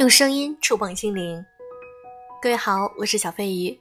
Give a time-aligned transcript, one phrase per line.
[0.00, 1.44] 用声音触碰心灵。
[2.40, 3.78] 各位好，我是小飞鱼。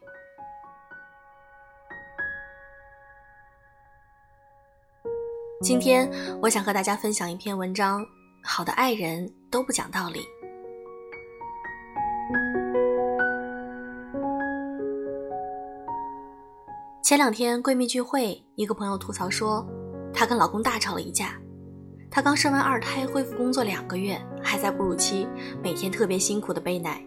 [5.61, 6.11] 今天
[6.41, 8.05] 我想和大家分享一篇文章：
[8.43, 10.19] 好的爱人都不讲道理。
[17.01, 19.65] 前两天闺蜜聚会，一个朋友吐槽说，
[20.13, 21.39] 她跟老公大吵了一架。
[22.11, 25.27] 她刚生完二胎，恢复工作两个月，还在哺乳期，
[25.63, 27.01] 每天特别辛苦的背奶。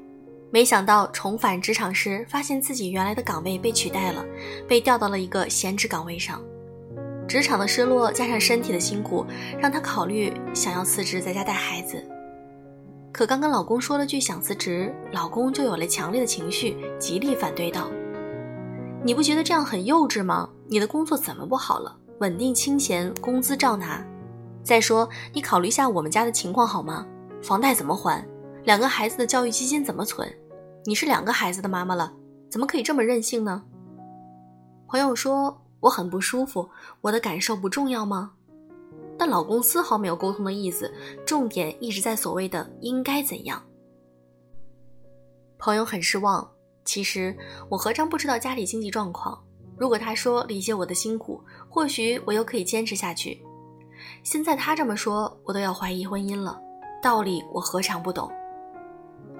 [0.50, 4.24] 没想到重返职场时，发现自己原来的岗位被取代了，
[4.68, 6.40] 被调到了一个闲职岗位上。
[7.26, 9.24] 职场的失落加上身体的辛苦，
[9.58, 11.96] 让她考虑想要辞职在家带孩子。
[13.10, 17.90] 可刚跟老公说了句想辞职，老公就有了强烈的情绪，极力反对道
[19.02, 20.48] ：“你不觉得这样很幼稚吗？
[20.68, 21.96] 你的工作怎么不好了？
[22.20, 24.04] 稳定清闲，工资照拿。”
[24.62, 27.06] 再说，你考虑一下我们家的情况好吗？
[27.42, 28.26] 房贷怎么还？
[28.64, 30.32] 两个孩子的教育基金怎么存？
[30.84, 32.12] 你是两个孩子的妈妈了，
[32.48, 33.64] 怎么可以这么任性呢？
[34.86, 36.68] 朋友说我很不舒服，
[37.00, 38.32] 我的感受不重要吗？
[39.18, 40.92] 但老公丝毫没有沟通的意思，
[41.26, 43.62] 重点一直在所谓的应该怎样。
[45.58, 46.48] 朋友很失望。
[46.84, 47.36] 其实
[47.68, 49.40] 我何尝不知道家里经济状况？
[49.76, 53.40] 如果他说理解我的辛苦，或许我又可以坚持下去。
[54.22, 56.60] 现在他这么说，我都要怀疑婚姻了。
[57.02, 58.30] 道理我何尝不懂？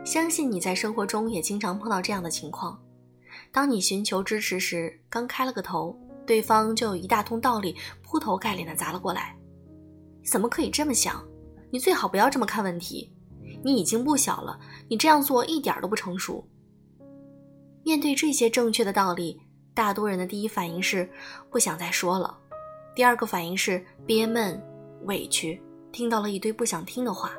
[0.05, 2.81] 相信你在生活中也经常碰到这样的情况：
[3.53, 5.97] 当你寻求支持时，刚开了个头，
[6.27, 9.37] 对方就有一大通道理铺头盖脸的砸了过来。
[10.25, 11.25] 怎么可以这么想？
[11.71, 13.13] 你最好不要这么看问题。
[13.65, 16.45] 你已经不小了，你这样做一点都不成熟。
[17.85, 19.41] 面对这些正确的道理，
[19.73, 21.09] 大多人的第一反应是
[21.51, 22.39] 不想再说了，
[22.95, 24.61] 第二个反应是憋闷。
[25.07, 27.33] 委屈，听到了一堆不想听的话。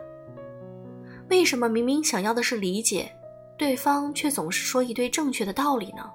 [1.29, 3.09] 为什么明明想要的是理解，
[3.57, 6.11] 对方却总是说一堆正确的道理呢？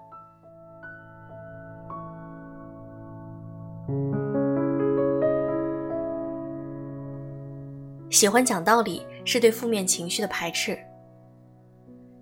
[8.10, 10.78] 喜欢讲道理是对负面情绪的排斥。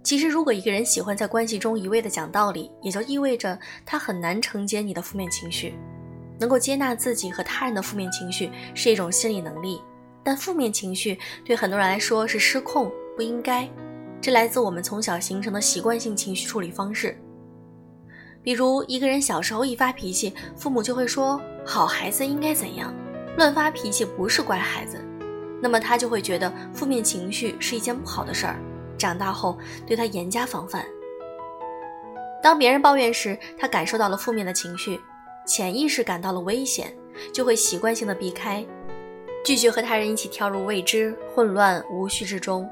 [0.05, 5.75] 其实，如果一个人喜欢在关系中一味的讲道理，也就意味着他很难承接你的负面情绪。
[6.39, 9.81] 能够接纳自己和他人的负面情绪是一种心理能力，
[10.23, 13.69] 但负面情绪对很多人来说是失控，不应该。
[14.21, 17.17] 这来自我们从小形成的习惯性情绪处理方式。
[18.43, 22.95] 比如，一个人小时候一发脾气，父母就会说：“好孩子应该怎样？
[23.37, 24.99] 乱发脾气不是乖孩子。”
[25.61, 28.57] 那么他就会觉得负面情绪是一件不好的事儿，
[28.99, 30.85] 长大后对他严加防范。
[32.43, 35.01] 当别人抱怨时，他感受到了负面的情绪。
[35.47, 36.93] 潜意识感到了危险，
[37.33, 38.67] 就会习惯性的避开，
[39.45, 42.69] 拒绝和他人一起跳入未知、混乱、无序之中。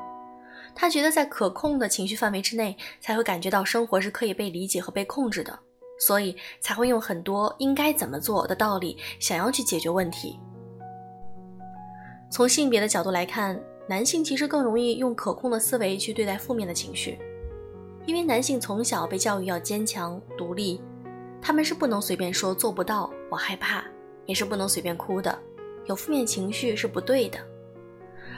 [0.74, 5.56] 他觉得在可控的情绪范围之内，才会感觉到生活是可以被理解和被控制的，
[6.00, 10.40] 所以才会用很多应该怎么做的道理，想要去解决问题。
[12.28, 17.20] 从性别的角度来看，男性其实更容易用可控的思维去对待负面的情绪，
[18.04, 20.80] 因为男性从小被教育要坚强、独立。
[21.46, 23.84] 他们是不能随便说做不到，我害怕，
[24.24, 25.38] 也是不能随便哭的，
[25.84, 27.38] 有负面情绪是不对的。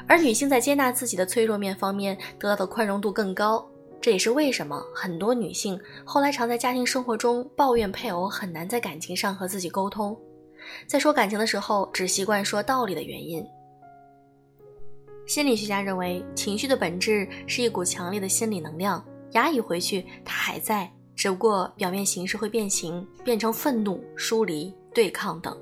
[0.09, 3.65] 而女性在接纳自己的脆弱面方面得到的宽容度更高，
[4.01, 10.19] 这也是为什么很多女性后来常在家庭生活中抱怨配偶很难在感情上和自己沟通，
[10.89, 13.47] 在说感情的时候只习惯说道理的原因。
[15.29, 20.91] 心理学家认为，情绪的本质是一股强烈的心理能量，压抑回去，它还在。
[21.17, 25.59] 只不过表面形式会变形，变成愤怒、疏离、对抗等。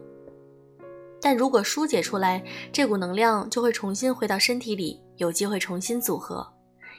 [1.22, 6.47] 但如果疏解出来，这股能量就会重新回到身体里，有机会重新组合。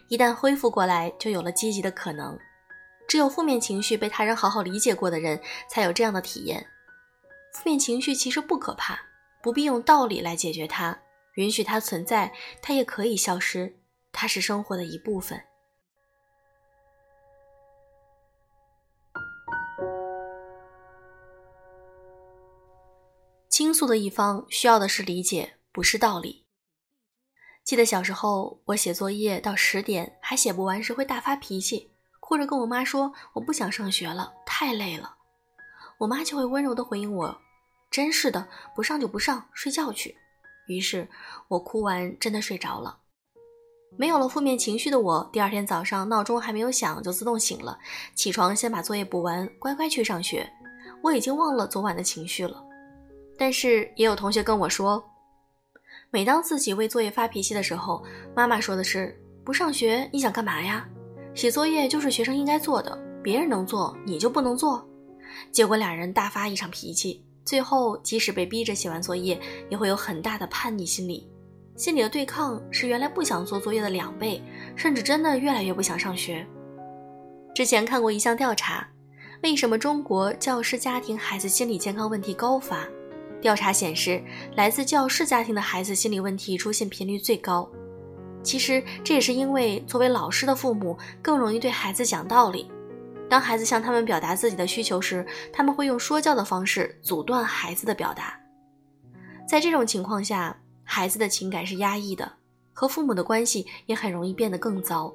[0.08, 2.36] 一旦恢复过来，就有了积极的可能。
[3.08, 5.40] 只有负面情绪被他人好好理解过的人，
[5.70, 6.66] 才有这样的体验。
[7.54, 9.00] 负面情绪其实不可怕，
[9.44, 10.98] 不必用道理来解决它，
[11.36, 13.76] 允许它存在，它也可以消失。
[14.12, 15.40] 它是生活的一部分。
[23.56, 26.44] 倾诉的一方需要的是理解，不是道理。
[27.64, 35.16] 记得小时候，我写作业到十点还写不完时，会大发脾气，哭着跟我妈说：“我不想上学了，太累了。”
[36.00, 37.38] 我妈就会温柔地回应我
[37.90, 40.18] ：“真是的，不上就不上，睡觉去。”
[40.68, 41.08] 于是，
[41.48, 43.00] 我哭完真的睡着了。
[43.98, 47.80] 没有了负面情绪的我，第二天早上闹钟还没有响就自动醒了，
[48.16, 50.46] 起床先把作业补完，乖乖去上学。
[51.02, 52.65] 我已经忘了昨晚的情绪了。
[53.38, 55.04] 但是也有同学跟我说，
[56.12, 58.04] 每当自己为作业发脾气的时候，
[58.36, 60.88] 妈妈说的是：“不上学你想干嘛呀？
[61.34, 64.88] 写作业就是学生应该做的，别人能做你就不能做。
[65.52, 69.38] 结果俩人大发一场脾气，最后即使被逼着写完作业，
[69.70, 71.30] 也会有很大的叛逆心理。
[71.76, 74.42] 心理的对抗是原来不想做作业的两倍，
[74.78, 76.48] 甚至真的越来越不想上学。
[77.54, 78.88] 之前看过一项调查，
[79.44, 82.88] 为什么中国教师家庭孩子心理健康问题高发？
[83.46, 84.20] 调查显示，
[84.56, 87.70] 来自教师家庭的孩子心理问题出现频率最高。
[88.42, 92.68] 其实这也是因为作为老师的父母更容易对孩子讲道理。
[93.30, 98.36] 当孩子向他们表达自己的需求时，他们会用说教的方式阻断孩子的表达。
[99.48, 102.32] 在这种情况下，孩子的情感是压抑的，
[102.74, 105.14] 和父母的关系也很容易变得更糟。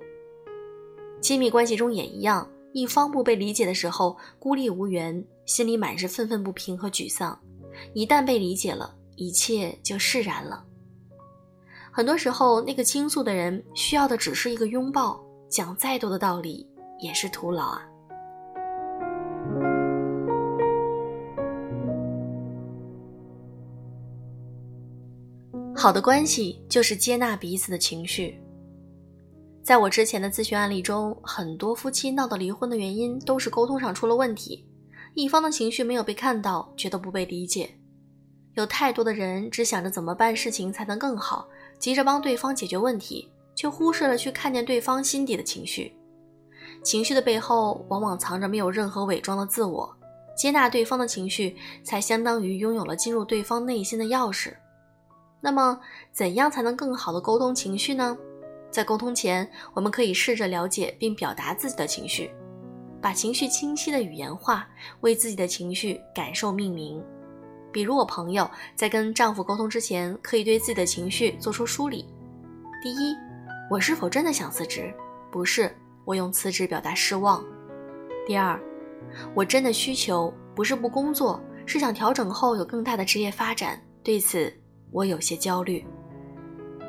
[1.20, 7.36] 亲密关系中也一样，一方不被理解的时候，孤立无援，心里满是愤愤不平和沮丧；
[7.94, 10.64] 一旦被理解了，一切就释然了。
[11.92, 16.66] 很多时候，那个倾诉的人需要的只是一个拥抱，讲再多的道理
[17.00, 17.86] 也是徒劳啊。
[25.74, 28.38] 好的关系就是接纳彼此的情绪。
[29.62, 34.64] 在我之前的咨询案例中，很多夫妻闹到离婚的原因都是沟通上出了问题，
[35.14, 37.70] 一方的情绪没有被看到，觉得不被理解。
[38.54, 41.48] 有太多的人只想着怎么办事情才能更好，
[41.78, 45.92] 急着帮对方解决问题，却忽视了去看见对方心底的情绪。
[46.82, 49.96] 情绪的背后往往藏着没有任何伪装的自我。
[50.36, 51.54] 接纳对方的情绪，
[51.84, 54.54] 才相当于拥有了进入对方内心的钥匙。
[55.40, 55.78] 那么，
[56.12, 58.16] 怎样才能更好的沟通情绪呢？
[58.70, 62.30] 在沟通前，我们可以试着了解并表达自己的情绪，
[63.00, 64.68] 把情绪清晰的语言化，
[65.00, 67.02] 为自己的情绪感受命名。
[67.72, 72.06] 比如，我朋友在跟丈夫沟通之前，可以对自己的情绪做出梳理：
[72.82, 73.14] 第一，
[73.70, 74.92] 我是否真的想辞职？
[75.30, 75.74] 不是，
[76.04, 77.44] 我用辞职表达失望。
[78.26, 78.60] 第二，
[79.34, 83.80] 我真的需求不是不工作，是想调整后有更大的职业发展。
[84.02, 84.52] 对此。
[84.92, 85.86] 我有些焦虑。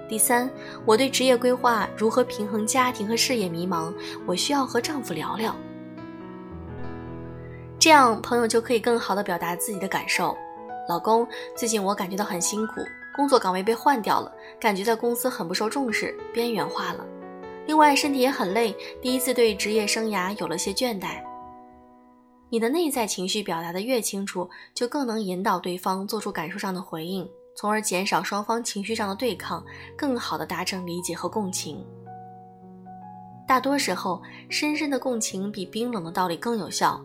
[0.09, 0.49] 第三，
[0.87, 3.93] 我对职业规划如何平衡家庭和事业迷茫，
[4.25, 5.55] 我需要和丈夫聊聊。
[7.81, 10.37] 这样，朋友就可以更好的表达自己的感受。
[10.87, 12.75] 老公，最近我感觉到很辛苦，
[13.15, 17.03] 工作岗位被换掉了，感觉在公司很不受重视，边缘化了。
[17.65, 21.23] 另外，身体也很累，第一次对职业生涯有了些倦怠。
[22.49, 27.27] 你的内在情绪表达的越清楚，就更能引导对方做出感受上的回应。
[27.55, 29.65] 从而减少双方情绪上的对抗，
[29.97, 31.83] 更好的达成理解和共情。
[33.47, 37.03] 大多时候，深深的共情比冰冷的道理更有效。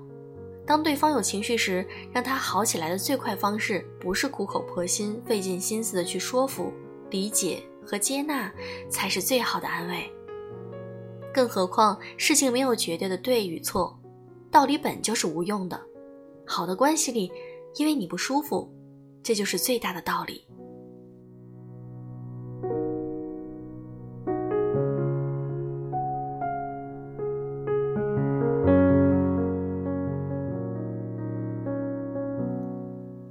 [0.66, 6.72] 当对方有情绪时，让他好起来的最快方式，不是苦口婆心、费尽心思的去说服、
[7.10, 8.52] 理解和接纳，
[8.90, 10.10] 才是最好的安慰。
[11.32, 13.96] 更何况，事情没有绝对的对与错，
[14.50, 15.80] 道理本就是无用的。
[16.44, 17.30] 好的关系里，
[17.76, 18.68] 因为你不舒服。
[19.22, 20.46] 这就是最大的道理。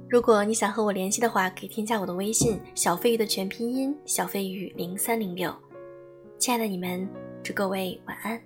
[0.08, 5.52] 如果你想和我联系的话，可以添加我的微信“小飞鱼”的全拼音“小飞鱼零三零六”。
[6.38, 7.08] 亲爱的你们，
[7.42, 8.45] 祝各位晚安。